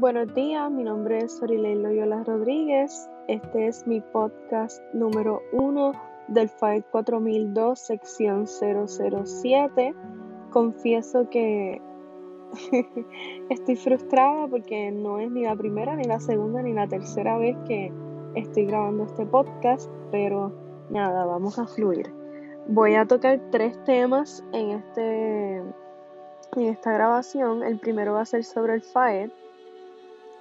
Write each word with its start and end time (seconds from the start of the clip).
Buenos 0.00 0.32
días, 0.32 0.70
mi 0.70 0.84
nombre 0.84 1.18
es 1.18 1.38
Sorilei 1.38 1.74
Loyola 1.74 2.22
Rodríguez. 2.22 3.10
Este 3.26 3.66
es 3.66 3.84
mi 3.84 4.00
podcast 4.00 4.80
número 4.94 5.42
uno 5.50 5.90
del 6.28 6.48
FAE 6.48 6.84
4002, 6.92 7.76
sección 7.76 8.46
007. 8.46 9.96
Confieso 10.50 11.28
que 11.30 11.82
estoy 13.50 13.74
frustrada 13.74 14.46
porque 14.46 14.92
no 14.92 15.18
es 15.18 15.32
ni 15.32 15.42
la 15.42 15.56
primera, 15.56 15.96
ni 15.96 16.04
la 16.04 16.20
segunda, 16.20 16.62
ni 16.62 16.74
la 16.74 16.86
tercera 16.86 17.36
vez 17.36 17.56
que 17.66 17.92
estoy 18.36 18.66
grabando 18.66 19.02
este 19.02 19.26
podcast, 19.26 19.90
pero 20.12 20.52
nada, 20.90 21.24
vamos 21.24 21.58
a 21.58 21.66
fluir. 21.66 22.14
Voy 22.68 22.94
a 22.94 23.04
tocar 23.04 23.40
tres 23.50 23.76
temas 23.82 24.44
en, 24.52 24.70
este, 24.70 25.56
en 25.56 26.62
esta 26.68 26.92
grabación. 26.92 27.64
El 27.64 27.80
primero 27.80 28.12
va 28.12 28.20
a 28.20 28.26
ser 28.26 28.44
sobre 28.44 28.74
el 28.74 28.82
FAED, 28.82 29.30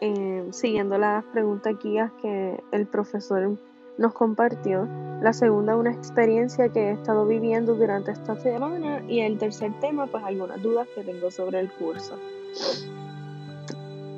eh, 0.01 0.47
siguiendo 0.51 0.97
las 0.97 1.23
preguntas 1.25 1.75
guías 1.81 2.11
que 2.21 2.63
el 2.71 2.85
profesor 2.87 3.57
nos 3.97 4.13
compartió. 4.13 4.87
La 5.21 5.33
segunda, 5.33 5.75
una 5.75 5.91
experiencia 5.91 6.69
que 6.69 6.89
he 6.89 6.91
estado 6.91 7.25
viviendo 7.25 7.75
durante 7.75 8.11
esta 8.11 8.35
semana. 8.37 9.03
Y 9.07 9.21
el 9.21 9.37
tercer 9.37 9.73
tema, 9.79 10.05
pues 10.07 10.23
algunas 10.23 10.61
dudas 10.61 10.87
que 10.93 11.03
tengo 11.03 11.31
sobre 11.31 11.59
el 11.59 11.71
curso. 11.73 12.15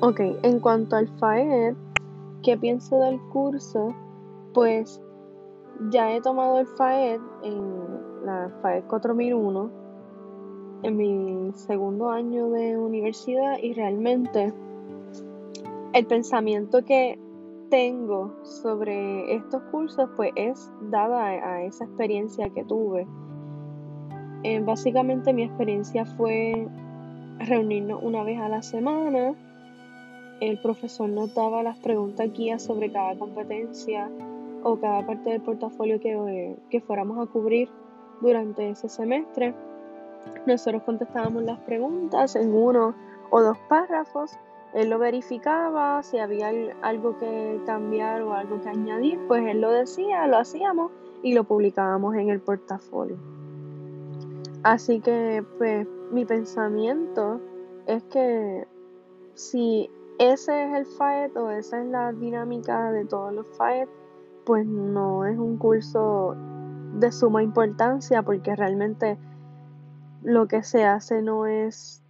Ok, 0.00 0.20
en 0.42 0.60
cuanto 0.60 0.96
al 0.96 1.08
FAED, 1.18 1.74
¿qué 2.42 2.56
pienso 2.56 3.00
del 3.00 3.20
curso? 3.32 3.94
Pues 4.52 5.00
ya 5.90 6.12
he 6.14 6.20
tomado 6.20 6.60
el 6.60 6.66
FAED 6.66 7.20
en 7.42 8.26
la 8.26 8.50
FAED 8.60 8.84
4001 8.84 9.70
en 10.82 10.96
mi 10.96 11.52
segundo 11.54 12.10
año 12.10 12.50
de 12.50 12.76
universidad 12.76 13.58
y 13.58 13.74
realmente 13.74 14.52
el 15.92 16.06
pensamiento 16.06 16.84
que 16.84 17.18
tengo 17.70 18.34
sobre 18.42 19.34
estos 19.34 19.62
cursos 19.70 20.08
pues 20.16 20.32
es 20.36 20.70
dada 20.82 21.24
a, 21.24 21.62
esa 21.62 21.84
experiencia 21.84 22.50
que 22.50 22.64
tuve. 22.64 23.06
Eh, 24.42 24.60
básicamente 24.60 25.32
mi 25.32 25.44
experiencia 25.44 26.04
fue 26.04 26.66
reunirnos 27.38 28.02
una 28.02 28.22
vez 28.22 28.40
a 28.40 28.48
la 28.48 28.62
semana. 28.62 29.34
El 30.40 30.60
profesor 30.60 31.08
nos 31.08 31.34
daba 31.34 31.62
las 31.62 31.78
preguntas 31.78 32.32
guías 32.32 32.62
sobre 32.62 32.90
cada 32.90 33.16
competencia 33.18 34.10
o 34.62 34.76
cada 34.76 35.06
parte 35.06 35.30
del 35.30 35.42
portafolio 35.42 36.00
que, 36.00 36.56
que 36.70 36.80
fuéramos 36.80 37.18
a 37.18 37.30
cubrir 37.30 37.68
durante 38.20 38.68
ese 38.70 38.88
semestre. 38.88 39.54
Nosotros 40.46 40.82
contestábamos 40.82 41.42
las 41.44 41.58
preguntas 41.60 42.36
en 42.36 42.52
uno 42.52 42.94
o 43.30 43.40
dos 43.40 43.58
párrafos 43.68 44.38
él 44.74 44.90
lo 44.90 44.98
verificaba, 44.98 46.02
si 46.02 46.18
había 46.18 46.50
algo 46.82 47.18
que 47.18 47.60
cambiar 47.66 48.22
o 48.22 48.34
algo 48.34 48.60
que 48.60 48.68
añadir, 48.68 49.18
pues 49.26 49.44
él 49.46 49.60
lo 49.60 49.70
decía, 49.70 50.26
lo 50.26 50.38
hacíamos 50.38 50.92
y 51.22 51.34
lo 51.34 51.44
publicábamos 51.44 52.14
en 52.14 52.30
el 52.30 52.40
portafolio. 52.40 53.16
Así 54.62 55.00
que, 55.00 55.44
pues, 55.58 55.86
mi 56.12 56.24
pensamiento 56.24 57.40
es 57.86 58.02
que 58.04 58.66
si 59.34 59.90
ese 60.18 60.64
es 60.64 60.74
el 60.74 60.86
FAET 60.86 61.36
o 61.36 61.50
esa 61.50 61.80
es 61.80 61.86
la 61.86 62.12
dinámica 62.12 62.92
de 62.92 63.04
todos 63.06 63.32
los 63.32 63.46
FAET, 63.56 63.88
pues 64.44 64.66
no 64.66 65.24
es 65.24 65.38
un 65.38 65.56
curso 65.56 66.36
de 66.94 67.10
suma 67.10 67.42
importancia 67.42 68.22
porque 68.22 68.54
realmente 68.54 69.18
lo 70.22 70.46
que 70.46 70.62
se 70.62 70.84
hace 70.84 71.22
no 71.22 71.46
es, 71.46 72.02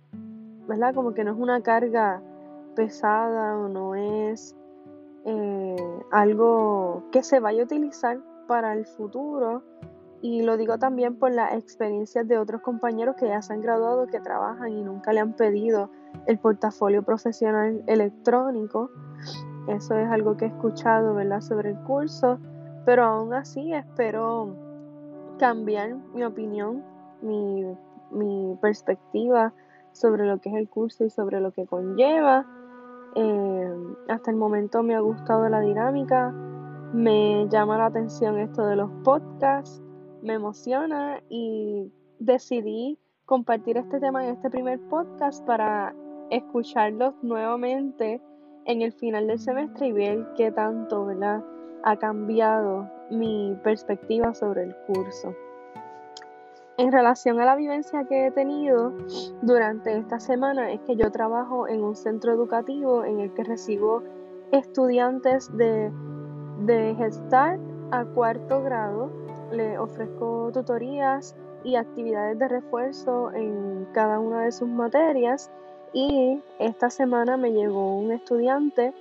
¿verdad? 0.66 0.94
Como 0.94 1.14
que 1.14 1.22
no 1.22 1.32
es 1.32 1.38
una 1.38 1.62
carga 1.62 2.20
pesada 2.74 3.56
o 3.58 3.68
no 3.68 3.94
es 3.94 4.56
eh, 5.24 5.76
algo 6.10 7.04
que 7.12 7.22
se 7.22 7.40
vaya 7.40 7.62
a 7.62 7.64
utilizar 7.64 8.18
para 8.46 8.72
el 8.72 8.86
futuro. 8.86 9.62
Y 10.22 10.42
lo 10.42 10.56
digo 10.56 10.78
también 10.78 11.16
por 11.16 11.32
las 11.32 11.54
experiencias 11.54 12.28
de 12.28 12.36
otros 12.36 12.60
compañeros 12.60 13.16
que 13.16 13.28
ya 13.28 13.40
se 13.40 13.54
han 13.54 13.62
graduado, 13.62 14.06
que 14.06 14.20
trabajan 14.20 14.68
y 14.70 14.82
nunca 14.82 15.12
le 15.12 15.20
han 15.20 15.32
pedido 15.32 15.90
el 16.26 16.38
portafolio 16.38 17.02
profesional 17.02 17.82
electrónico. 17.86 18.90
Eso 19.68 19.94
es 19.96 20.10
algo 20.10 20.36
que 20.36 20.46
he 20.46 20.48
escuchado, 20.48 21.14
¿verdad?, 21.14 21.40
sobre 21.40 21.70
el 21.70 21.78
curso. 21.84 22.38
Pero 22.84 23.04
aún 23.04 23.32
así 23.32 23.72
espero 23.72 24.54
cambiar 25.38 25.94
mi 26.14 26.24
opinión, 26.24 26.84
mi, 27.22 27.64
mi 28.10 28.58
perspectiva 28.60 29.54
sobre 29.92 30.26
lo 30.26 30.38
que 30.40 30.50
es 30.50 30.56
el 30.56 30.68
curso 30.68 31.04
y 31.04 31.10
sobre 31.10 31.40
lo 31.40 31.52
que 31.52 31.66
conlleva. 31.66 32.46
Eh, 33.14 33.74
hasta 34.08 34.30
el 34.30 34.36
momento 34.36 34.82
me 34.82 34.94
ha 34.94 35.00
gustado 35.00 35.48
la 35.48 35.60
dinámica, 35.60 36.32
me 36.92 37.48
llama 37.48 37.78
la 37.78 37.86
atención 37.86 38.38
esto 38.38 38.66
de 38.66 38.76
los 38.76 38.90
podcasts, 39.04 39.82
me 40.22 40.34
emociona 40.34 41.20
y 41.28 41.92
decidí 42.18 42.98
compartir 43.26 43.76
este 43.76 44.00
tema 44.00 44.24
en 44.24 44.34
este 44.34 44.50
primer 44.50 44.80
podcast 44.88 45.44
para 45.46 45.94
escucharlos 46.30 47.14
nuevamente 47.22 48.20
en 48.66 48.82
el 48.82 48.92
final 48.92 49.26
del 49.26 49.38
semestre 49.38 49.88
y 49.88 49.92
ver 49.92 50.26
qué 50.36 50.52
tanto 50.52 51.06
¿verdad? 51.06 51.42
ha 51.84 51.96
cambiado 51.96 52.88
mi 53.10 53.56
perspectiva 53.64 54.34
sobre 54.34 54.64
el 54.64 54.76
curso. 54.86 55.34
En 56.80 56.92
relación 56.92 57.38
a 57.40 57.44
la 57.44 57.56
vivencia 57.56 58.04
que 58.04 58.28
he 58.28 58.30
tenido 58.30 58.94
durante 59.42 59.98
esta 59.98 60.18
semana 60.18 60.72
es 60.72 60.80
que 60.80 60.96
yo 60.96 61.12
trabajo 61.12 61.68
en 61.68 61.84
un 61.84 61.94
centro 61.94 62.32
educativo 62.32 63.04
en 63.04 63.20
el 63.20 63.34
que 63.34 63.44
recibo 63.44 64.02
estudiantes 64.50 65.54
de, 65.54 65.92
de 66.64 66.94
Gestalt 66.96 67.60
a 67.90 68.06
cuarto 68.06 68.62
grado. 68.62 69.10
Le 69.52 69.78
ofrezco 69.78 70.50
tutorías 70.54 71.36
y 71.64 71.76
actividades 71.76 72.38
de 72.38 72.48
refuerzo 72.48 73.30
en 73.34 73.86
cada 73.92 74.18
una 74.18 74.44
de 74.44 74.52
sus 74.52 74.68
materias 74.70 75.50
y 75.92 76.42
esta 76.58 76.88
semana 76.88 77.36
me 77.36 77.52
llegó 77.52 77.98
un 77.98 78.10
estudiante 78.10 78.94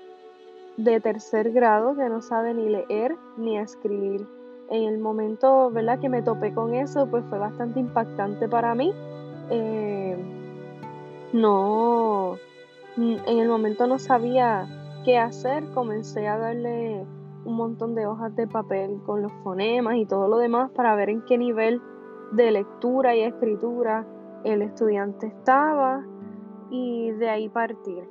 de 0.76 1.00
tercer 1.00 1.54
grado 1.54 1.96
que 1.96 2.10
no 2.10 2.22
sabe 2.22 2.54
ni 2.54 2.68
leer 2.68 3.16
ni 3.38 3.58
escribir 3.58 4.28
en 4.70 4.84
el 4.84 5.00
momento 5.00 5.72
¿verdad? 5.72 6.00
que 6.00 6.10
me 6.10 6.22
topé 6.22 6.54
con 6.54 6.74
eso, 6.74 7.08
pues 7.08 7.24
fue 7.30 7.40
bastante 7.40 7.80
impactante 7.80 8.48
para 8.48 8.76
mí. 8.76 8.94
Eh, 9.50 10.18
no, 11.34 12.36
en 12.98 13.40
el 13.40 13.48
momento 13.48 13.88
no 13.88 14.00
sabía 14.00 14.68
qué 15.04 15.18
hacer, 15.18 15.64
comencé 15.74 16.28
a 16.28 16.38
darle 16.38 17.06
un 17.46 17.56
montón 17.56 17.96
de 17.96 18.06
hojas 18.06 18.36
de 18.36 18.48
papel 18.48 19.00
con 19.06 19.22
los 19.22 19.32
fonemas 19.44 19.96
y 19.96 20.06
todo 20.06 20.28
lo 20.28 20.38
demás 20.38 20.72
para 20.72 20.96
ver 20.96 21.10
en 21.10 21.22
qué 21.24 21.38
nivel 21.38 21.82
de 22.32 22.52
lectura 22.52 23.16
y 23.16 23.22
escritura 23.22 24.06
el 24.44 24.62
estudiante 24.62 25.28
estaba 25.28 26.06
y 26.70 27.12
de 27.12 27.30
ahí 27.30 27.50
partir. 27.50 28.08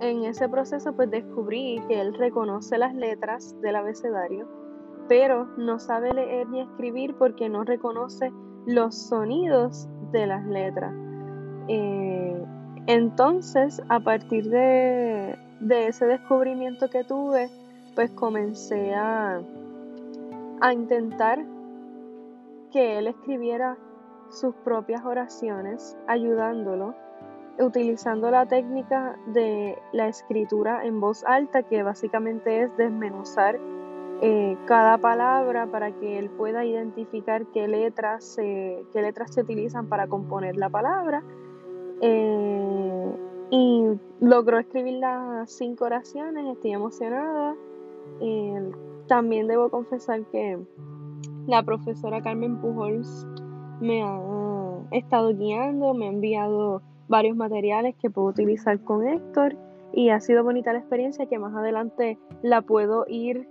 En 0.00 0.24
ese 0.24 0.48
proceso 0.48 0.92
pues 0.92 1.10
descubrí 1.10 1.82
que 1.88 2.00
él 2.00 2.14
reconoce 2.14 2.78
las 2.78 2.94
letras 2.94 3.60
del 3.60 3.76
abecedario 3.76 4.61
pero 5.08 5.46
no 5.56 5.78
sabe 5.78 6.12
leer 6.12 6.48
ni 6.48 6.60
escribir 6.60 7.14
porque 7.16 7.48
no 7.48 7.64
reconoce 7.64 8.32
los 8.66 8.94
sonidos 8.96 9.88
de 10.12 10.26
las 10.26 10.44
letras. 10.46 10.94
Eh, 11.68 12.44
entonces, 12.86 13.80
a 13.88 14.00
partir 14.00 14.48
de, 14.50 15.38
ese 15.70 16.06
descubrimiento 16.06 16.90
que 16.90 17.04
tuve, 17.04 17.48
pues 17.94 18.10
comencé 18.12 18.94
a, 18.94 19.40
a 20.60 20.72
intentar 20.72 21.44
que 22.72 22.98
él 22.98 23.06
escribiera 23.06 23.76
sus 24.30 24.54
propias 24.64 25.04
oraciones, 25.04 25.96
ayudándolo, 26.08 26.94
utilizando 27.58 28.30
la 28.30 28.46
técnica 28.46 29.16
de 29.26 29.78
la 29.92 30.08
escritura 30.08 30.84
en 30.84 31.00
voz 31.00 31.22
alta, 31.24 31.62
que 31.62 31.82
básicamente 31.82 32.62
es 32.62 32.76
desmenuzar 32.76 33.60
eh, 34.24 34.56
cada 34.66 34.98
palabra 34.98 35.66
para 35.66 35.90
que 35.98 36.16
él 36.16 36.30
pueda 36.30 36.64
identificar 36.64 37.44
qué 37.46 37.66
letras 37.66 38.22
se, 38.22 38.84
qué 38.92 39.02
letras 39.02 39.34
se 39.34 39.40
utilizan 39.40 39.88
para 39.88 40.06
componer 40.06 40.56
la 40.56 40.70
palabra. 40.70 41.24
Eh, 42.00 43.16
y 43.50 43.84
logró 44.20 44.60
escribir 44.60 45.00
las 45.00 45.50
cinco 45.50 45.86
oraciones, 45.86 46.46
estoy 46.54 46.70
emocionada. 46.70 47.56
Eh, 48.20 48.70
también 49.08 49.48
debo 49.48 49.70
confesar 49.70 50.24
que 50.26 50.56
la 51.48 51.64
profesora 51.64 52.22
Carmen 52.22 52.60
Pujols 52.60 53.26
me 53.80 54.04
ha 54.04 54.20
estado 54.92 55.34
guiando, 55.34 55.94
me 55.94 56.06
ha 56.06 56.10
enviado 56.10 56.80
varios 57.08 57.36
materiales 57.36 57.96
que 57.96 58.08
puedo 58.08 58.28
utilizar 58.28 58.80
con 58.84 59.04
Héctor 59.04 59.56
y 59.92 60.10
ha 60.10 60.20
sido 60.20 60.44
bonita 60.44 60.72
la 60.72 60.78
experiencia 60.78 61.26
que 61.26 61.40
más 61.40 61.56
adelante 61.56 62.18
la 62.42 62.62
puedo 62.62 63.04
ir 63.08 63.48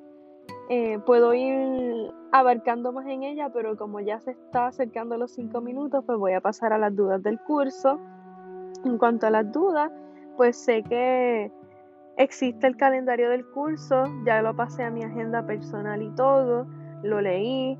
eh, 0.69 0.99
puedo 1.05 1.33
ir 1.33 2.11
abarcando 2.31 2.91
más 2.91 3.05
en 3.07 3.23
ella, 3.23 3.49
pero 3.49 3.77
como 3.77 3.99
ya 3.99 4.19
se 4.19 4.31
está 4.31 4.67
acercando 4.67 5.17
los 5.17 5.31
cinco 5.31 5.61
minutos, 5.61 6.03
pues 6.05 6.17
voy 6.17 6.33
a 6.33 6.41
pasar 6.41 6.73
a 6.73 6.77
las 6.77 6.95
dudas 6.95 7.21
del 7.23 7.39
curso. 7.39 7.99
En 8.85 8.97
cuanto 8.97 9.27
a 9.27 9.29
las 9.29 9.51
dudas, 9.51 9.91
pues 10.37 10.57
sé 10.57 10.83
que 10.83 11.51
existe 12.17 12.67
el 12.67 12.77
calendario 12.77 13.29
del 13.29 13.45
curso, 13.45 14.05
ya 14.25 14.41
lo 14.41 14.55
pasé 14.55 14.83
a 14.83 14.91
mi 14.91 15.03
agenda 15.03 15.45
personal 15.45 16.01
y 16.01 16.09
todo, 16.15 16.67
lo 17.03 17.21
leí, 17.21 17.77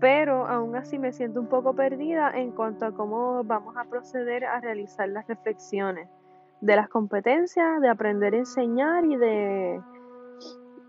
pero 0.00 0.46
aún 0.46 0.76
así 0.76 0.98
me 0.98 1.12
siento 1.12 1.40
un 1.40 1.46
poco 1.46 1.74
perdida 1.74 2.30
en 2.34 2.52
cuanto 2.52 2.86
a 2.86 2.92
cómo 2.92 3.42
vamos 3.44 3.76
a 3.76 3.84
proceder 3.84 4.44
a 4.44 4.60
realizar 4.60 5.08
las 5.08 5.26
reflexiones 5.26 6.08
de 6.60 6.76
las 6.76 6.88
competencias, 6.88 7.80
de 7.80 7.88
aprender 7.88 8.34
a 8.34 8.38
enseñar 8.38 9.04
y 9.04 9.16
de, 9.16 9.80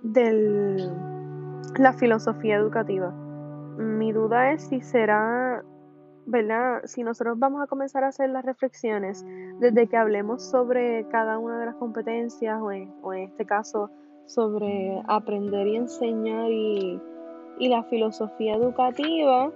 de 0.02 0.92
la 1.78 1.94
filosofía 1.94 2.56
educativa. 2.56 3.12
Mi 3.78 4.12
duda 4.12 4.52
es 4.52 4.64
si 4.64 4.82
será, 4.82 5.64
¿verdad? 6.26 6.82
Si 6.86 7.04
nosotros 7.04 7.38
vamos 7.38 7.62
a 7.62 7.68
comenzar 7.68 8.04
a 8.04 8.08
hacer 8.08 8.30
las 8.30 8.46
reflexiones 8.46 9.26
desde 9.60 9.88
que 9.88 9.98
hablemos 9.98 10.44
sobre 10.44 11.08
cada 11.10 11.38
una 11.38 11.60
de 11.60 11.68
las 11.68 11.76
competencias 11.76 12.60
o 12.62 12.72
en, 12.72 12.94
este 13.14 13.46
caso 13.46 13.90
sobre 14.26 15.02
aprender 15.08 15.68
y 15.68 15.76
enseñar 15.76 16.52
y, 16.52 17.00
y 17.60 17.70
la 17.70 17.84
filosofía 17.84 18.56
educativa 18.56 19.52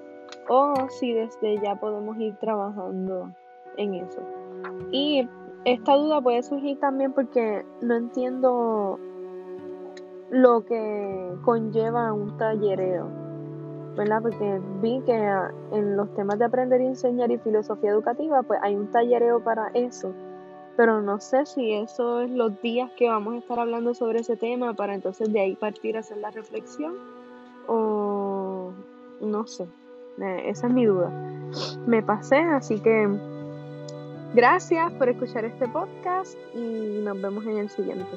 o 0.47 0.73
si 0.89 1.13
desde 1.13 1.59
ya 1.61 1.75
podemos 1.75 2.17
ir 2.19 2.35
trabajando 2.37 3.33
en 3.77 3.95
eso. 3.95 4.21
Y 4.91 5.27
esta 5.65 5.95
duda 5.95 6.21
puede 6.21 6.43
surgir 6.43 6.79
también 6.79 7.13
porque 7.13 7.65
no 7.81 7.95
entiendo 7.95 8.99
lo 10.31 10.65
que 10.65 11.35
conlleva 11.43 12.11
un 12.13 12.35
tallereo, 12.37 13.07
¿verdad? 13.95 14.21
Porque 14.23 14.59
vi 14.81 15.01
que 15.01 15.13
en 15.71 15.95
los 15.95 16.11
temas 16.15 16.39
de 16.39 16.45
aprender 16.45 16.81
y 16.81 16.87
enseñar 16.87 17.29
y 17.29 17.37
filosofía 17.37 17.91
educativa, 17.91 18.41
pues 18.41 18.59
hay 18.63 18.75
un 18.75 18.89
tallereo 18.89 19.43
para 19.43 19.67
eso, 19.73 20.11
pero 20.75 21.01
no 21.01 21.19
sé 21.19 21.45
si 21.45 21.73
eso 21.73 22.21
es 22.21 22.31
los 22.31 22.59
días 22.61 22.89
que 22.97 23.09
vamos 23.09 23.35
a 23.35 23.37
estar 23.37 23.59
hablando 23.59 23.93
sobre 23.93 24.21
ese 24.21 24.35
tema 24.37 24.73
para 24.73 24.95
entonces 24.95 25.31
de 25.31 25.41
ahí 25.41 25.55
partir 25.55 25.97
a 25.97 25.99
hacer 25.99 26.17
la 26.17 26.31
reflexión 26.31 26.95
o 27.67 28.71
no 29.21 29.45
sé, 29.45 29.67
eh, 30.19 30.43
esa 30.47 30.67
es 30.67 30.73
mi 30.73 30.85
duda. 30.85 31.11
Me 31.85 32.01
pasé, 32.01 32.37
así 32.37 32.79
que 32.79 33.09
Gracias 34.33 34.93
por 34.93 35.09
escuchar 35.09 35.43
este 35.43 35.67
podcast 35.67 36.37
y 36.55 37.01
nos 37.03 37.21
vemos 37.21 37.43
en 37.45 37.57
el 37.57 37.69
siguiente. 37.69 38.07